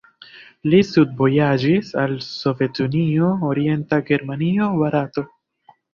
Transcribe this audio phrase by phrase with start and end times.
[0.73, 5.29] Li studvojaĝis al Sovetunio, Orienta Germanio, Barato.